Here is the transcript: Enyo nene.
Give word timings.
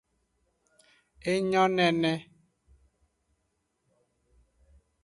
Enyo 1.31 1.63
nene. 1.75 2.11